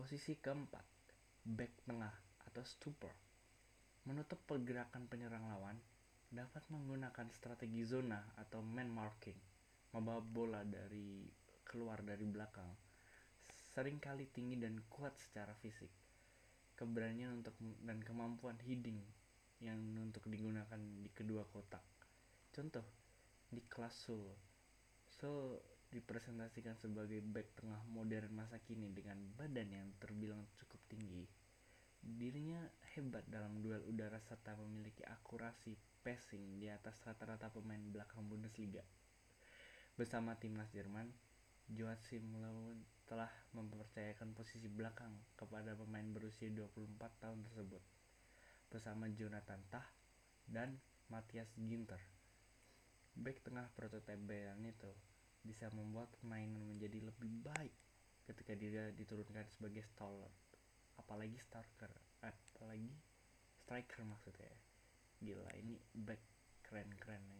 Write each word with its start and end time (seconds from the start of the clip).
Posisi 0.00 0.32
keempat, 0.32 0.80
back 1.44 1.84
tengah 1.84 2.08
atau 2.48 2.64
stopper. 2.64 3.12
Menutup 4.08 4.40
pergerakan 4.48 5.04
penyerang 5.04 5.44
lawan 5.44 5.76
dapat 6.32 6.64
menggunakan 6.72 7.28
strategi 7.28 7.84
zona 7.84 8.16
atau 8.40 8.64
man 8.64 8.88
marking, 8.88 9.36
membawa 9.92 10.24
bola 10.24 10.64
dari 10.64 11.28
keluar 11.68 12.00
dari 12.00 12.24
belakang. 12.24 12.72
Seringkali 13.76 14.32
tinggi 14.32 14.56
dan 14.56 14.80
kuat 14.88 15.20
secara 15.20 15.52
fisik. 15.60 15.92
Keberanian 16.80 17.44
untuk 17.44 17.60
dan 17.60 18.00
kemampuan 18.00 18.56
heading 18.64 19.04
yang 19.60 19.76
untuk 20.00 20.24
digunakan 20.32 20.80
di 20.80 21.12
kedua 21.12 21.44
kotak. 21.44 21.84
Contoh, 22.56 22.88
di 23.52 23.60
kelas 23.68 24.08
Sul. 24.08 24.32
Sul 25.20 25.60
dipresentasikan 25.90 26.78
sebagai 26.78 27.18
back 27.18 27.58
tengah 27.58 27.82
modern 27.90 28.30
masa 28.30 28.62
kini 28.62 28.94
dengan 28.94 29.18
badan 29.34 29.68
yang 29.74 29.88
terbilang 29.98 30.46
cukup 30.54 30.78
tinggi. 30.86 31.26
Dirinya 32.00 32.62
hebat 32.94 33.26
dalam 33.28 33.60
duel 33.60 33.82
udara 33.84 34.22
serta 34.22 34.56
memiliki 34.56 35.04
akurasi 35.04 35.76
passing 36.00 36.62
di 36.62 36.70
atas 36.72 36.96
rata-rata 37.04 37.52
pemain 37.52 37.82
belakang 37.90 38.24
Bundesliga. 38.24 38.80
Bersama 39.98 40.32
timnas 40.38 40.72
Jerman, 40.72 41.12
Joachim 41.70 42.24
Löw 42.40 42.72
telah 43.04 43.30
mempercayakan 43.52 44.32
posisi 44.32 44.70
belakang 44.70 45.12
kepada 45.34 45.74
pemain 45.74 46.06
berusia 46.08 46.48
24 46.48 46.98
tahun 47.20 47.42
tersebut 47.50 47.82
bersama 48.70 49.10
Jonathan 49.10 49.58
Tah 49.68 49.86
dan 50.46 50.78
Matthias 51.10 51.50
Ginter. 51.58 51.98
Back 53.18 53.42
tengah 53.42 53.66
prototipe 53.74 54.22
Bayern 54.22 54.62
itu 54.62 54.90
bisa 55.40 55.72
membuat 55.72 56.12
permainan 56.20 56.60
menjadi 56.68 57.00
lebih 57.04 57.32
baik 57.44 57.74
ketika 58.28 58.52
dia 58.54 58.92
diturunkan 58.92 59.48
sebagai 59.50 59.82
stalwart 59.88 60.34
apalagi 61.00 61.40
striker 61.40 61.90
apalagi 62.20 62.92
striker 63.64 64.04
maksudnya. 64.04 64.52
Gila 65.20 65.52
ini 65.56 65.76
back 65.94 66.20
keren 66.64 66.92
keren 67.00 67.24
nih 67.34 67.39